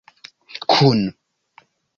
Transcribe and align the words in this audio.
kun 0.71 0.99